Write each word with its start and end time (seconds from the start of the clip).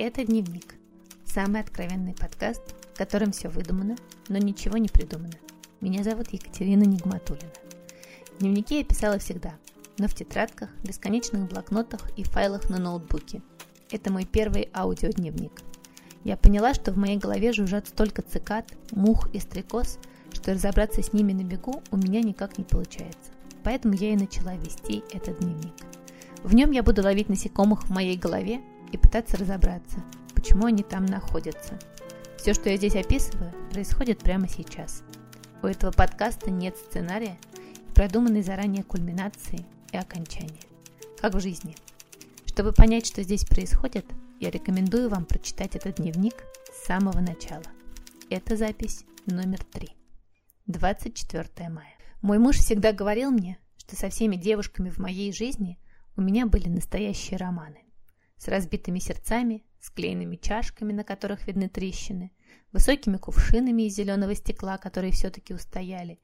Это 0.00 0.24
«Дневник». 0.24 0.76
Самый 1.24 1.60
откровенный 1.60 2.14
подкаст, 2.14 2.62
в 2.94 2.96
котором 2.96 3.32
все 3.32 3.48
выдумано, 3.48 3.96
но 4.28 4.38
ничего 4.38 4.78
не 4.78 4.88
придумано. 4.88 5.34
Меня 5.80 6.04
зовут 6.04 6.28
Екатерина 6.28 6.84
Нигматулина. 6.84 7.50
Дневники 8.38 8.78
я 8.78 8.84
писала 8.84 9.18
всегда, 9.18 9.56
но 9.98 10.06
в 10.06 10.14
тетрадках, 10.14 10.70
бесконечных 10.84 11.48
блокнотах 11.48 12.16
и 12.16 12.22
файлах 12.22 12.70
на 12.70 12.78
ноутбуке. 12.78 13.42
Это 13.90 14.12
мой 14.12 14.24
первый 14.24 14.70
аудиодневник. 14.72 15.62
Я 16.22 16.36
поняла, 16.36 16.74
что 16.74 16.92
в 16.92 16.96
моей 16.96 17.16
голове 17.16 17.52
жужжат 17.52 17.88
столько 17.88 18.22
цикад, 18.22 18.72
мух 18.92 19.28
и 19.32 19.40
стрекоз, 19.40 19.98
что 20.32 20.52
разобраться 20.52 21.02
с 21.02 21.12
ними 21.12 21.32
на 21.32 21.42
бегу 21.42 21.82
у 21.90 21.96
меня 21.96 22.20
никак 22.20 22.56
не 22.56 22.62
получается. 22.62 23.32
Поэтому 23.64 23.94
я 23.94 24.12
и 24.12 24.16
начала 24.16 24.54
вести 24.54 25.02
этот 25.12 25.40
дневник. 25.40 25.74
В 26.44 26.54
нем 26.54 26.70
я 26.70 26.84
буду 26.84 27.02
ловить 27.02 27.28
насекомых 27.28 27.86
в 27.86 27.90
моей 27.90 28.16
голове 28.16 28.60
и 28.92 28.96
пытаться 28.96 29.36
разобраться, 29.36 30.02
почему 30.34 30.66
они 30.66 30.82
там 30.82 31.06
находятся. 31.06 31.78
Все, 32.36 32.54
что 32.54 32.70
я 32.70 32.76
здесь 32.76 32.94
описываю, 32.96 33.52
происходит 33.70 34.20
прямо 34.20 34.48
сейчас. 34.48 35.02
У 35.62 35.66
этого 35.66 35.90
подкаста 35.90 36.50
нет 36.50 36.76
сценария, 36.76 37.36
продуманной 37.94 38.42
заранее 38.42 38.84
кульминации 38.84 39.66
и 39.92 39.96
окончания. 39.96 40.62
Как 41.20 41.34
в 41.34 41.40
жизни. 41.40 41.74
Чтобы 42.46 42.72
понять, 42.72 43.06
что 43.06 43.22
здесь 43.22 43.44
происходит, 43.44 44.06
я 44.40 44.50
рекомендую 44.50 45.08
вам 45.08 45.24
прочитать 45.24 45.74
этот 45.74 45.96
дневник 45.96 46.34
с 46.72 46.86
самого 46.86 47.18
начала. 47.20 47.64
Это 48.30 48.56
запись 48.56 49.04
номер 49.26 49.64
три. 49.64 49.88
24 50.66 51.68
мая. 51.70 51.94
Мой 52.22 52.38
муж 52.38 52.56
всегда 52.56 52.92
говорил 52.92 53.30
мне, 53.30 53.58
что 53.78 53.96
со 53.96 54.10
всеми 54.10 54.36
девушками 54.36 54.90
в 54.90 54.98
моей 54.98 55.32
жизни 55.32 55.78
у 56.16 56.20
меня 56.20 56.46
были 56.46 56.68
настоящие 56.68 57.36
романы. 57.36 57.82
С 58.38 58.48
разбитыми 58.48 58.98
сердцами, 58.98 59.64
склеенными 59.80 60.36
чашками, 60.36 60.92
на 60.92 61.04
которых 61.04 61.46
видны 61.46 61.68
трещины, 61.68 62.32
высокими 62.72 63.16
кувшинами 63.16 63.82
из 63.82 63.94
зеленого 63.94 64.34
стекла, 64.34 64.78
которые 64.78 65.12
все-таки 65.12 65.52
устояли, 65.52 66.20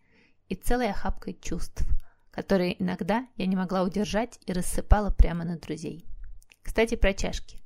и 0.49 0.55
целой 0.55 0.91
охапкой 0.91 1.37
чувств, 1.41 1.85
которые 2.31 2.81
иногда 2.83 3.27
я 3.37 3.47
не 3.47 3.57
могла 3.57 3.83
удержать 3.83 4.39
и 4.47 4.53
рассыпала 4.53 5.11
прямо 5.11 5.45
на 5.45 5.59
друзей. 5.59 6.05
Кстати, 6.63 6.95
про 6.95 7.13
чашки. 7.13 7.61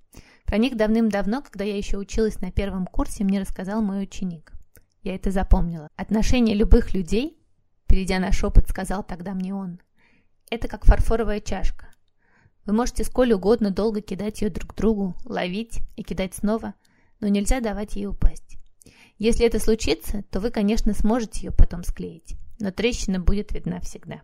Про 0.44 0.58
них 0.58 0.76
давным-давно, 0.76 1.42
когда 1.42 1.64
я 1.64 1.76
еще 1.76 1.98
училась 1.98 2.40
на 2.40 2.50
первом 2.50 2.86
курсе, 2.86 3.22
мне 3.22 3.40
рассказал 3.40 3.82
мой 3.82 4.02
ученик. 4.02 4.52
Я 5.02 5.14
это 5.14 5.30
запомнила. 5.30 5.88
Отношение 5.96 6.56
любых 6.56 6.94
людей 6.94 7.38
Перейдя 7.88 8.18
на 8.18 8.32
шепот, 8.32 8.68
сказал 8.68 9.02
тогда 9.02 9.32
мне 9.32 9.54
он. 9.54 9.80
Это 10.50 10.68
как 10.68 10.84
фарфоровая 10.84 11.40
чашка. 11.40 11.87
Вы 12.68 12.74
можете 12.74 13.02
сколь 13.02 13.32
угодно 13.32 13.70
долго 13.70 14.02
кидать 14.02 14.42
ее 14.42 14.50
друг 14.50 14.74
другу, 14.74 15.16
ловить 15.24 15.80
и 15.96 16.02
кидать 16.02 16.34
снова, 16.34 16.74
но 17.18 17.26
нельзя 17.26 17.60
давать 17.60 17.96
ей 17.96 18.04
упасть. 18.08 18.58
Если 19.16 19.46
это 19.46 19.58
случится, 19.58 20.22
то 20.30 20.38
вы, 20.38 20.50
конечно, 20.50 20.92
сможете 20.92 21.46
ее 21.46 21.50
потом 21.50 21.82
склеить, 21.82 22.36
но 22.60 22.70
трещина 22.70 23.20
будет 23.20 23.52
видна 23.52 23.80
всегда. 23.80 24.20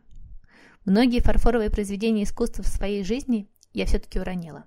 Многие 0.84 1.20
фарфоровые 1.20 1.70
произведения 1.70 2.24
искусства 2.24 2.62
в 2.62 2.68
своей 2.68 3.02
жизни 3.02 3.48
я 3.72 3.86
все-таки 3.86 4.20
уронила. 4.20 4.66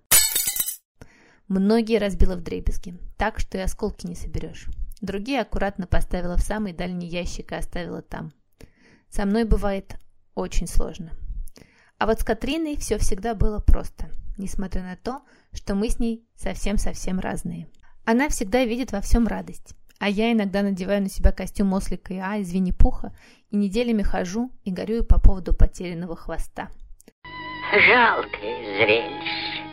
Многие 1.48 2.00
разбила 2.00 2.36
в 2.36 2.42
дребезги, 2.42 2.98
так, 3.16 3.38
что 3.38 3.60
и 3.60 3.62
осколки 3.62 4.08
не 4.08 4.16
соберешь. 4.16 4.66
Другие 5.02 5.40
аккуратно 5.40 5.86
поставила 5.86 6.36
в 6.36 6.42
самый 6.42 6.74
дальний 6.74 7.08
ящик 7.08 7.52
и 7.52 7.56
оставила 7.56 8.02
там. 8.02 8.34
Со 9.10 9.28
мной 9.28 9.44
бывает 9.44 10.00
очень 10.34 10.66
сложно. 10.66 11.12
А 12.00 12.06
вот 12.06 12.20
с 12.20 12.24
Катриной 12.24 12.78
все 12.78 13.00
всегда 13.00 13.34
было 13.34 13.60
просто, 13.60 14.10
несмотря 14.38 14.84
на 14.84 14.96
то, 14.96 15.22
что 15.52 15.74
мы 15.74 15.90
с 15.90 15.98
ней 15.98 16.24
совсем-совсем 16.36 17.20
разные. 17.20 17.68
Она 18.06 18.30
всегда 18.30 18.64
видит 18.66 18.92
во 18.92 19.02
всем 19.02 19.26
радость, 19.28 19.74
а 19.98 20.08
я 20.08 20.32
иногда 20.32 20.62
надеваю 20.62 21.02
на 21.02 21.10
себя 21.10 21.32
костюм 21.32 21.74
ослика 21.74 22.14
и 22.14 22.18
А 22.18 22.38
из 22.38 22.54
Винни-Пуха 22.54 23.18
и 23.50 23.58
неделями 23.58 24.04
хожу 24.04 24.52
и 24.64 24.72
горюю 24.72 25.04
по 25.06 25.20
поводу 25.20 25.56
потерянного 25.56 26.16
хвоста. 26.16 26.70
Жалкое 27.72 28.78
зрелище, 28.78 29.64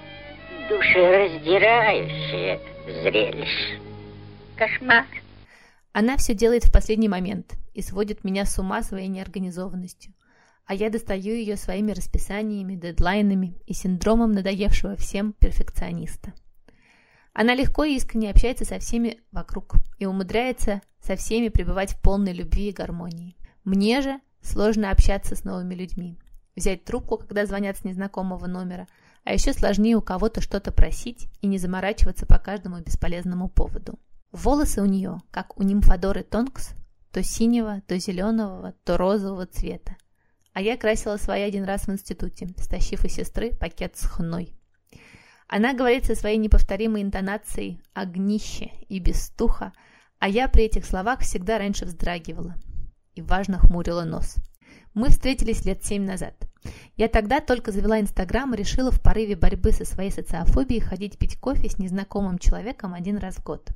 душераздирающее 0.70 2.58
зрелище. 3.02 3.80
Кошмар. 4.56 5.04
Она 5.92 6.16
все 6.16 6.32
делает 6.32 6.64
в 6.64 6.72
последний 6.72 7.08
момент 7.08 7.54
и 7.74 7.82
сводит 7.82 8.24
меня 8.24 8.46
с 8.46 8.58
ума 8.58 8.82
своей 8.82 9.08
неорганизованностью. 9.08 10.14
А 10.66 10.74
я 10.74 10.90
достаю 10.90 11.34
ее 11.34 11.56
своими 11.56 11.92
расписаниями, 11.92 12.76
дедлайнами 12.76 13.58
и 13.66 13.74
синдромом 13.74 14.32
надоевшего 14.32 14.96
всем 14.96 15.34
перфекциониста. 15.34 16.32
Она 17.34 17.54
легко 17.54 17.84
и 17.84 17.96
искренне 17.96 18.30
общается 18.30 18.64
со 18.64 18.78
всеми 18.78 19.20
вокруг 19.32 19.74
и 19.98 20.06
умудряется 20.06 20.80
со 21.00 21.16
всеми 21.16 21.48
пребывать 21.48 21.92
в 21.92 22.00
полной 22.00 22.32
любви 22.32 22.68
и 22.68 22.72
гармонии. 22.72 23.36
Мне 23.64 24.00
же 24.00 24.20
сложно 24.40 24.90
общаться 24.90 25.34
с 25.34 25.44
новыми 25.44 25.74
людьми. 25.74 26.18
Взять 26.54 26.84
трубку, 26.84 27.18
когда 27.18 27.44
звонят 27.44 27.76
с 27.76 27.84
незнакомого 27.84 28.46
номера, 28.46 28.86
а 29.24 29.32
еще 29.32 29.52
сложнее 29.52 29.96
у 29.96 30.02
кого-то 30.02 30.40
что-то 30.40 30.70
просить 30.70 31.28
и 31.40 31.46
не 31.46 31.58
заморачиваться 31.58 32.26
по 32.26 32.38
каждому 32.38 32.80
бесполезному 32.80 33.48
поводу. 33.48 33.98
Волосы 34.30 34.82
у 34.82 34.86
нее, 34.86 35.20
как 35.30 35.58
у 35.58 35.62
нимфодоры 35.62 36.22
Тонкс, 36.22 36.74
то 37.10 37.22
синего, 37.22 37.80
то 37.86 37.98
зеленого, 37.98 38.74
то 38.84 38.96
розового 38.96 39.46
цвета. 39.46 39.96
А 40.54 40.62
я 40.62 40.76
красила 40.76 41.16
свои 41.16 41.42
один 41.42 41.64
раз 41.64 41.86
в 41.86 41.90
институте, 41.90 42.48
стащив 42.58 43.04
у 43.04 43.08
сестры 43.08 43.50
пакет 43.50 43.96
с 43.96 44.06
хной. 44.06 44.54
Она 45.48 45.74
говорит 45.74 46.06
со 46.06 46.14
своей 46.14 46.38
неповторимой 46.38 47.02
интонацией 47.02 47.82
«огнище» 47.92 48.70
и 48.88 49.00
«бестуха», 49.00 49.72
а 50.20 50.28
я 50.28 50.48
при 50.48 50.64
этих 50.64 50.86
словах 50.86 51.20
всегда 51.20 51.58
раньше 51.58 51.84
вздрагивала 51.84 52.54
и 53.14 53.20
важно 53.20 53.58
хмурила 53.58 54.04
нос. 54.04 54.36
Мы 54.94 55.08
встретились 55.08 55.64
лет 55.64 55.84
семь 55.84 56.06
назад. 56.06 56.34
Я 56.96 57.08
тогда 57.08 57.40
только 57.40 57.72
завела 57.72 58.00
Инстаграм 58.00 58.54
и 58.54 58.56
решила 58.56 58.92
в 58.92 59.02
порыве 59.02 59.34
борьбы 59.34 59.72
со 59.72 59.84
своей 59.84 60.10
социофобией 60.10 60.80
ходить 60.80 61.18
пить 61.18 61.36
кофе 61.38 61.68
с 61.68 61.78
незнакомым 61.78 62.38
человеком 62.38 62.94
один 62.94 63.18
раз 63.18 63.36
в 63.36 63.42
год. 63.42 63.70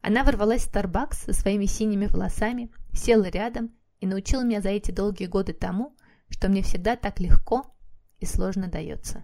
Она 0.00 0.22
ворвалась 0.22 0.64
в 0.64 0.72
Starbucks 0.72 1.24
со 1.26 1.32
своими 1.32 1.66
синими 1.66 2.06
волосами, 2.06 2.70
села 2.92 3.24
рядом 3.24 3.72
и 4.00 4.06
научила 4.06 4.42
меня 4.42 4.60
за 4.60 4.70
эти 4.70 4.92
долгие 4.92 5.26
годы 5.26 5.52
тому, 5.52 5.96
что 6.32 6.48
мне 6.48 6.62
всегда 6.62 6.96
так 6.96 7.20
легко 7.20 7.66
и 8.18 8.26
сложно 8.26 8.68
дается. 8.68 9.22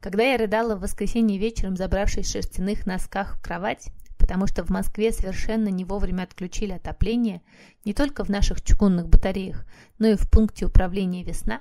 Когда 0.00 0.22
я 0.22 0.36
рыдала 0.36 0.76
в 0.76 0.80
воскресенье 0.80 1.38
вечером, 1.38 1.76
забравшись 1.76 2.26
в 2.26 2.32
шерстяных 2.32 2.86
носках 2.86 3.36
в 3.36 3.42
кровать, 3.42 3.88
потому 4.18 4.46
что 4.46 4.62
в 4.62 4.70
Москве 4.70 5.12
совершенно 5.12 5.68
не 5.68 5.84
вовремя 5.84 6.24
отключили 6.24 6.72
отопление 6.72 7.42
не 7.84 7.94
только 7.94 8.24
в 8.24 8.28
наших 8.28 8.62
чугунных 8.62 9.08
батареях, 9.08 9.64
но 9.98 10.08
и 10.08 10.16
в 10.16 10.30
пункте 10.30 10.66
управления 10.66 11.24
«Весна», 11.24 11.60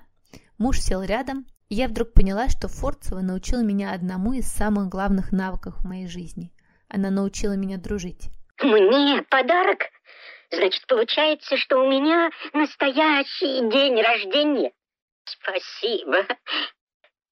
муж 0.57 0.79
сел 0.79 1.01
рядом, 1.01 1.45
и 1.69 1.75
я 1.75 1.87
вдруг 1.87 2.13
поняла, 2.13 2.49
что 2.49 2.67
Форцева 2.67 3.21
научила 3.21 3.63
меня 3.63 3.93
одному 3.93 4.33
из 4.33 4.47
самых 4.47 4.89
главных 4.89 5.31
навыков 5.31 5.75
в 5.77 5.87
моей 5.87 6.07
жизни. 6.07 6.51
Она 6.89 7.09
научила 7.09 7.53
меня 7.53 7.77
дружить. 7.77 8.29
Мне 8.61 9.23
подарок? 9.23 9.79
Значит, 10.53 10.85
получается, 10.87 11.57
что 11.57 11.83
у 11.83 11.89
меня 11.89 12.29
настоящий 12.53 13.69
день 13.71 13.99
рождения. 13.99 14.71
Спасибо. 15.25 16.27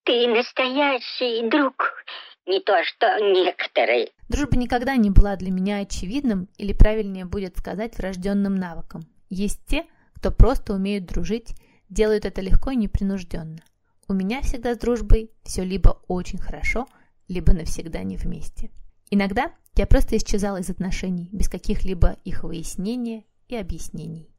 Ты 0.05 0.27
настоящий 0.27 1.47
друг, 1.47 2.03
не 2.47 2.59
то 2.61 2.83
что 2.83 3.19
некоторые. 3.19 4.09
Дружба 4.27 4.57
никогда 4.57 4.95
не 4.95 5.11
была 5.11 5.35
для 5.35 5.51
меня 5.51 5.77
очевидным, 5.77 6.47
или 6.57 6.73
правильнее 6.73 7.25
будет 7.25 7.57
сказать, 7.57 7.95
врожденным 7.97 8.55
навыком. 8.55 9.01
Есть 9.29 9.63
те, 9.67 9.85
кто 10.15 10.31
просто 10.31 10.73
умеют 10.73 11.05
дружить, 11.05 11.53
делают 11.89 12.25
это 12.25 12.41
легко 12.41 12.71
и 12.71 12.75
непринужденно. 12.75 13.59
У 14.07 14.13
меня 14.13 14.41
всегда 14.41 14.73
с 14.73 14.79
дружбой 14.79 15.29
все 15.43 15.63
либо 15.63 16.01
очень 16.07 16.39
хорошо, 16.39 16.87
либо 17.27 17.53
навсегда 17.53 18.01
не 18.01 18.17
вместе. 18.17 18.71
Иногда 19.13 19.51
я 19.75 19.85
просто 19.85 20.15
исчезала 20.15 20.61
из 20.61 20.69
отношений, 20.69 21.27
без 21.33 21.49
каких-либо 21.49 22.15
их 22.23 22.43
выяснения 22.43 23.25
и 23.49 23.57
объяснений. 23.57 24.29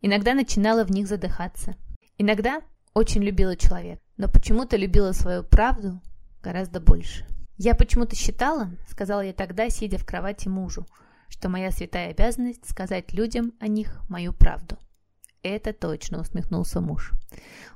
Иногда 0.00 0.32
начинала 0.32 0.84
в 0.84 0.90
них 0.90 1.06
задыхаться. 1.06 1.76
Иногда 2.16 2.62
очень 2.94 3.22
любила 3.22 3.54
человека, 3.54 4.00
но 4.16 4.28
почему-то 4.28 4.78
любила 4.78 5.12
свою 5.12 5.44
правду 5.44 6.00
гораздо 6.42 6.80
больше. 6.80 7.26
Я 7.58 7.74
почему-то 7.74 8.16
считала, 8.16 8.70
сказала 8.88 9.20
я 9.20 9.34
тогда, 9.34 9.68
сидя 9.68 9.98
в 9.98 10.06
кровати 10.06 10.48
мужу, 10.48 10.86
что 11.28 11.50
моя 11.50 11.70
святая 11.70 12.10
обязанность 12.10 12.68
сказать 12.68 13.12
людям 13.12 13.52
о 13.60 13.68
них 13.68 14.00
мою 14.08 14.32
правду. 14.32 14.78
Это 15.42 15.74
точно, 15.74 16.20
усмехнулся 16.20 16.80
муж. 16.80 17.12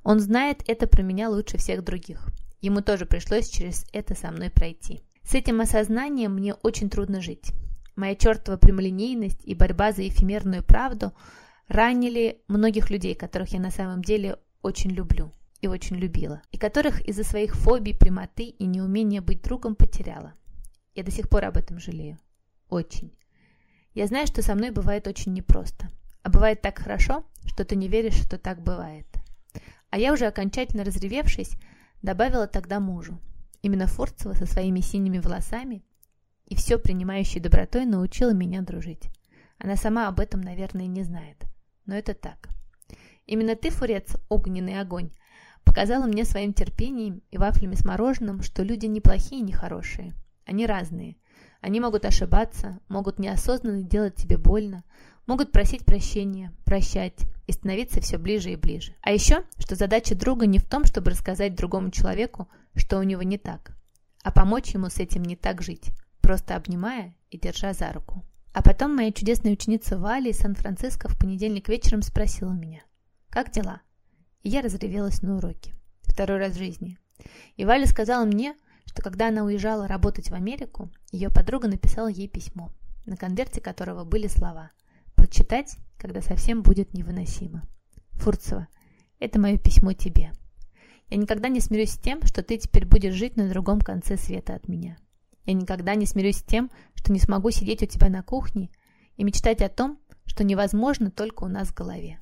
Он 0.02 0.18
знает 0.18 0.62
это 0.66 0.86
про 0.86 1.02
меня 1.02 1.28
лучше 1.28 1.58
всех 1.58 1.84
других. 1.84 2.26
Ему 2.62 2.80
тоже 2.80 3.04
пришлось 3.04 3.50
через 3.50 3.84
это 3.92 4.14
со 4.14 4.30
мной 4.30 4.48
пройти. 4.48 5.02
С 5.28 5.34
этим 5.34 5.60
осознанием 5.60 6.36
мне 6.36 6.54
очень 6.54 6.88
трудно 6.88 7.20
жить. 7.20 7.52
Моя 7.96 8.14
чертова 8.14 8.56
прямолинейность 8.56 9.44
и 9.44 9.54
борьба 9.54 9.92
за 9.92 10.08
эфемерную 10.08 10.64
правду 10.64 11.12
ранили 11.66 12.40
многих 12.48 12.88
людей, 12.88 13.14
которых 13.14 13.50
я 13.50 13.60
на 13.60 13.70
самом 13.70 14.02
деле 14.02 14.38
очень 14.62 14.90
люблю 14.90 15.30
и 15.60 15.66
очень 15.66 15.96
любила, 15.96 16.40
и 16.50 16.56
которых 16.56 17.02
из-за 17.02 17.24
своих 17.24 17.56
фобий, 17.56 17.94
прямоты 17.94 18.44
и 18.44 18.64
неумения 18.64 19.20
быть 19.20 19.42
другом 19.42 19.74
потеряла. 19.74 20.32
Я 20.94 21.02
до 21.02 21.10
сих 21.10 21.28
пор 21.28 21.44
об 21.44 21.58
этом 21.58 21.78
жалею. 21.78 22.18
Очень. 22.70 23.12
Я 23.92 24.06
знаю, 24.06 24.26
что 24.26 24.40
со 24.40 24.54
мной 24.54 24.70
бывает 24.70 25.06
очень 25.06 25.34
непросто. 25.34 25.90
А 26.22 26.30
бывает 26.30 26.62
так 26.62 26.78
хорошо, 26.78 27.26
что 27.44 27.66
ты 27.66 27.76
не 27.76 27.88
веришь, 27.88 28.16
что 28.16 28.38
так 28.38 28.62
бывает. 28.62 29.06
А 29.90 29.98
я 29.98 30.14
уже 30.14 30.24
окончательно 30.24 30.84
разревевшись, 30.84 31.58
добавила 32.00 32.46
тогда 32.46 32.80
мужу. 32.80 33.20
Именно 33.62 33.86
Фурцева 33.86 34.34
со 34.34 34.46
своими 34.46 34.80
синими 34.80 35.18
волосами 35.18 35.82
и 36.46 36.54
все 36.54 36.78
принимающей 36.78 37.40
добротой 37.40 37.84
научила 37.84 38.32
меня 38.32 38.62
дружить. 38.62 39.10
Она 39.58 39.76
сама 39.76 40.08
об 40.08 40.20
этом, 40.20 40.40
наверное, 40.40 40.86
не 40.86 41.02
знает. 41.02 41.44
Но 41.84 41.94
это 41.94 42.14
так. 42.14 42.48
Именно 43.26 43.56
ты, 43.56 43.70
Фурец, 43.70 44.16
огненный 44.28 44.80
огонь, 44.80 45.10
показала 45.64 46.06
мне 46.06 46.24
своим 46.24 46.52
терпением 46.54 47.22
и 47.30 47.38
вафлями 47.38 47.74
с 47.74 47.84
мороженым, 47.84 48.42
что 48.42 48.62
люди 48.62 48.86
не 48.86 49.00
плохие 49.00 49.40
и 49.40 49.44
не 49.44 49.52
хорошие. 49.52 50.14
Они 50.46 50.64
разные. 50.64 51.16
Они 51.60 51.80
могут 51.80 52.04
ошибаться, 52.04 52.78
могут 52.88 53.18
неосознанно 53.18 53.82
делать 53.82 54.14
тебе 54.14 54.38
больно, 54.38 54.84
могут 55.26 55.52
просить 55.52 55.84
прощения, 55.84 56.52
прощать 56.64 57.26
и 57.46 57.52
становиться 57.52 58.00
все 58.00 58.16
ближе 58.16 58.52
и 58.52 58.56
ближе. 58.56 58.94
А 59.02 59.10
еще, 59.10 59.44
что 59.58 59.74
задача 59.74 60.14
друга 60.14 60.46
не 60.46 60.58
в 60.58 60.64
том, 60.64 60.84
чтобы 60.84 61.10
рассказать 61.10 61.54
другому 61.54 61.90
человеку, 61.90 62.48
что 62.74 62.98
у 62.98 63.02
него 63.02 63.22
не 63.22 63.38
так, 63.38 63.76
а 64.22 64.32
помочь 64.32 64.74
ему 64.74 64.88
с 64.88 64.98
этим 64.98 65.22
не 65.22 65.36
так 65.36 65.62
жить, 65.62 65.90
просто 66.20 66.56
обнимая 66.56 67.14
и 67.30 67.38
держа 67.38 67.72
за 67.72 67.92
руку. 67.92 68.24
А 68.52 68.62
потом 68.62 68.96
моя 68.96 69.12
чудесная 69.12 69.52
ученица 69.52 69.98
Валя 69.98 70.30
из 70.30 70.38
Сан-Франциско 70.38 71.08
в 71.08 71.18
понедельник 71.18 71.68
вечером 71.68 72.02
спросила 72.02 72.52
меня, 72.52 72.82
«Как 73.30 73.50
дела?» 73.50 73.82
И 74.42 74.48
я 74.48 74.62
разревелась 74.62 75.22
на 75.22 75.36
уроке. 75.36 75.74
Второй 76.02 76.38
раз 76.38 76.52
в 76.54 76.58
жизни. 76.58 76.98
И 77.56 77.64
Валя 77.64 77.86
сказала 77.86 78.24
мне, 78.24 78.56
что 78.86 79.02
когда 79.02 79.28
она 79.28 79.44
уезжала 79.44 79.86
работать 79.86 80.30
в 80.30 80.34
Америку, 80.34 80.90
ее 81.12 81.30
подруга 81.30 81.68
написала 81.68 82.08
ей 82.08 82.28
письмо, 82.28 82.72
на 83.06 83.16
конверте 83.16 83.60
которого 83.60 84.04
были 84.04 84.26
слова 84.26 84.70
«Прочитать, 85.14 85.76
когда 85.98 86.22
совсем 86.22 86.62
будет 86.62 86.94
невыносимо». 86.94 87.62
Фурцева, 88.12 88.66
это 89.20 89.38
мое 89.38 89.58
письмо 89.58 89.92
тебе. 89.92 90.32
Я 91.10 91.16
никогда 91.16 91.48
не 91.48 91.60
смирюсь 91.60 91.92
с 91.92 91.98
тем, 91.98 92.22
что 92.24 92.42
ты 92.42 92.58
теперь 92.58 92.86
будешь 92.86 93.14
жить 93.14 93.36
на 93.36 93.48
другом 93.48 93.80
конце 93.80 94.16
света 94.16 94.54
от 94.54 94.68
меня. 94.68 94.98
Я 95.46 95.54
никогда 95.54 95.94
не 95.94 96.04
смирюсь 96.04 96.38
с 96.38 96.42
тем, 96.42 96.70
что 96.94 97.12
не 97.12 97.18
смогу 97.18 97.50
сидеть 97.50 97.82
у 97.82 97.86
тебя 97.86 98.10
на 98.10 98.22
кухне 98.22 98.70
и 99.16 99.24
мечтать 99.24 99.62
о 99.62 99.70
том, 99.70 99.98
что 100.26 100.44
невозможно 100.44 101.10
только 101.10 101.44
у 101.44 101.48
нас 101.48 101.68
в 101.68 101.74
голове. 101.74 102.18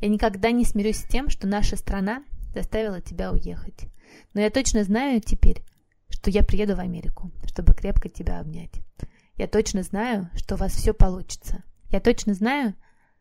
Я 0.00 0.08
никогда 0.08 0.50
не 0.50 0.64
смирюсь 0.64 0.98
с 0.98 1.08
тем, 1.08 1.30
что 1.30 1.46
наша 1.46 1.76
страна 1.76 2.22
заставила 2.54 3.00
тебя 3.00 3.32
уехать. 3.32 3.86
Но 4.34 4.40
я 4.40 4.50
точно 4.50 4.84
знаю 4.84 5.20
теперь, 5.20 5.64
что 6.10 6.30
я 6.30 6.42
приеду 6.42 6.76
в 6.76 6.80
Америку, 6.80 7.30
чтобы 7.46 7.74
крепко 7.74 8.08
тебя 8.08 8.40
обнять. 8.40 8.72
Я 9.36 9.48
точно 9.48 9.82
знаю, 9.82 10.28
что 10.34 10.54
у 10.54 10.58
вас 10.58 10.72
все 10.72 10.92
получится. 10.92 11.64
Я 11.90 12.00
точно 12.00 12.34
знаю, 12.34 12.74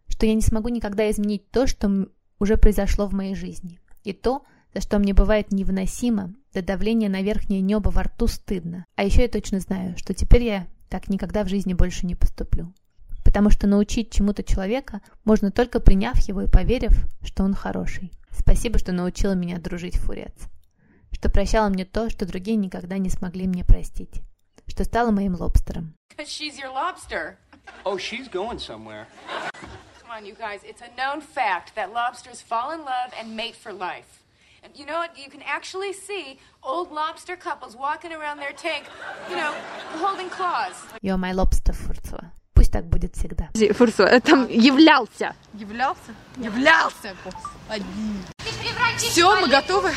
что 0.07 0.25
я 0.25 0.33
не 0.33 0.41
смогу 0.41 0.69
никогда 0.69 1.09
изменить 1.09 1.50
то, 1.50 1.65
что 1.65 2.07
уже 2.39 2.57
произошло 2.57 3.07
в 3.07 3.13
моей 3.13 3.36
жизни. 3.36 3.79
И 4.03 4.13
то, 4.13 4.44
за 4.74 4.81
что 4.81 5.00
мне 5.00 5.14
бывает 5.14 5.52
невыносимо, 5.52 6.34
до 6.54 6.62
давления 6.62 7.10
на 7.10 7.22
верхнее 7.22 7.62
небо 7.62 7.90
во 7.90 8.04
рту 8.04 8.28
стыдно. 8.28 8.86
А 8.96 9.04
еще 9.04 9.24
я 9.24 9.28
точно 9.28 9.60
знаю, 9.60 9.98
что 9.98 10.14
теперь 10.14 10.44
я 10.44 10.68
так 10.90 11.10
никогда 11.10 11.44
в 11.44 11.50
жизни 11.50 11.74
больше 11.74 12.06
не 12.06 12.16
поступлю. 12.16 12.74
Потому 13.24 13.50
что 13.50 13.68
научить 13.68 14.12
чему-то 14.12 14.44
человека 14.44 15.02
можно 15.24 15.52
только 15.52 15.80
приняв 15.80 16.20
его 16.28 16.42
и 16.42 16.48
поверив, 16.48 16.94
что 17.24 17.44
он 17.44 17.54
хороший. 17.54 18.12
Спасибо, 18.31 18.80
что 18.80 18.92
научила 18.92 19.34
меня 19.34 19.60
дружить, 19.60 19.96
Фурец. 19.98 20.34
Что 21.12 21.30
прощала 21.30 21.70
мне 21.70 21.86
то, 21.86 22.10
что 22.10 22.25
другие 22.25 22.58
никогда 22.58 22.98
не 22.98 23.10
смогли 23.10 23.48
мне 23.48 23.64
простить. 23.64 24.22
Что 24.68 24.84
стала 24.84 25.12
моим 25.12 25.36
лобстером. 25.36 25.94
She's 26.18 26.58
your 26.58 26.74
lobster. 26.74 27.38
Oh, 27.86 27.98
she's 27.98 28.30
going 28.30 28.60
somewhere. 28.60 29.06
Come 30.02 30.12
on, 30.12 30.25
you 30.25 30.36
guys. 30.36 30.62
It's 30.64 30.81
a 30.81 30.90
known 30.98 31.22
fact 31.22 31.75
that 31.75 31.94
lobsters 31.94 32.42
fall 32.42 32.72
in 32.72 32.80
love 32.81 33.14
and 33.20 33.36
mate 33.36 33.56
for 33.56 33.72
life. 33.72 34.23
You 34.75 34.86
know 34.86 34.98
what? 34.98 35.12
You 35.18 35.30
can 35.30 35.42
actually 35.45 35.92
see 35.94 36.39
old 36.63 36.92
lobster 36.92 37.36
couples 37.36 37.75
walking 37.75 38.12
around 38.13 38.38
their 38.39 38.54
tank, 38.54 38.86
you 39.30 39.36
know, 39.36 39.54
holding 40.00 40.30
claws. 40.30 40.74
You're 41.01 41.18
my 41.18 41.33
lobster, 41.33 41.74
Фурцева. 41.74 42.31
Пусть 42.54 42.71
так 42.71 42.86
будет 42.86 43.13
всегда. 43.15 43.50
Фурсова, 43.74 44.19
там 44.21 44.48
являлся. 44.48 45.36
Являлся? 45.54 46.15
Являлся. 46.38 47.13
Все, 48.98 49.42
мы 49.42 49.48
готовы? 49.50 49.92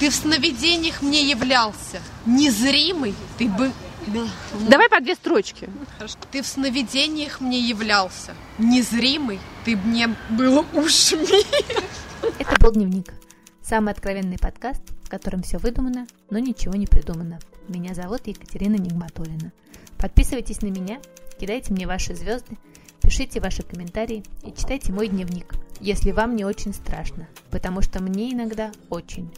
Ты 0.00 0.10
в 0.10 0.14
сновидениях 0.14 1.02
мне 1.02 1.22
являлся. 1.22 2.00
Незримый 2.24 3.14
ты 3.38 3.48
бы... 3.48 3.70
Давай 4.68 4.88
по 4.88 5.00
две 5.00 5.14
строчки. 5.14 5.68
Ты 6.30 6.42
в 6.42 6.46
сновидениях 6.46 7.40
мне 7.40 7.58
являлся. 7.60 8.34
Незримый 8.56 9.40
ты 9.64 9.76
мне 9.76 10.08
был 10.30 10.64
ушми. 10.72 11.44
Это 12.38 12.60
был 12.60 12.72
дневник. 12.72 13.14
Самый 13.62 13.92
откровенный 13.92 14.38
подкаст, 14.38 14.82
в 15.02 15.08
котором 15.08 15.42
все 15.42 15.56
выдумано, 15.56 16.06
но 16.28 16.38
ничего 16.38 16.74
не 16.74 16.86
придумано. 16.86 17.38
Меня 17.66 17.94
зовут 17.94 18.26
Екатерина 18.26 18.76
Нигматулина. 18.76 19.52
Подписывайтесь 19.96 20.60
на 20.60 20.66
меня, 20.66 21.00
кидайте 21.40 21.72
мне 21.72 21.86
ваши 21.86 22.14
звезды, 22.14 22.58
пишите 23.00 23.40
ваши 23.40 23.62
комментарии 23.62 24.22
и 24.44 24.52
читайте 24.52 24.92
мой 24.92 25.08
дневник, 25.08 25.54
если 25.80 26.10
вам 26.10 26.36
не 26.36 26.44
очень 26.44 26.74
страшно, 26.74 27.26
потому 27.50 27.80
что 27.80 28.02
мне 28.02 28.32
иногда 28.32 28.70
очень. 28.90 29.32